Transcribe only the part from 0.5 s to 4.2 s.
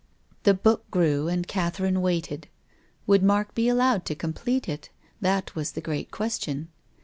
book grew and Catherine waited. Would Mark be allowed to